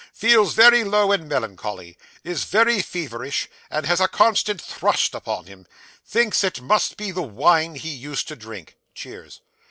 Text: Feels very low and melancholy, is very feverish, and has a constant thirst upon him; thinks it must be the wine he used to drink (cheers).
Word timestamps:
Feels 0.15 0.55
very 0.55 0.83
low 0.83 1.11
and 1.11 1.29
melancholy, 1.29 1.95
is 2.23 2.45
very 2.45 2.81
feverish, 2.81 3.47
and 3.69 3.85
has 3.85 4.01
a 4.01 4.07
constant 4.07 4.59
thirst 4.59 5.13
upon 5.13 5.45
him; 5.45 5.67
thinks 6.03 6.43
it 6.43 6.59
must 6.59 6.97
be 6.97 7.11
the 7.11 7.21
wine 7.21 7.75
he 7.75 7.89
used 7.89 8.27
to 8.27 8.35
drink 8.35 8.77
(cheers). 8.95 9.41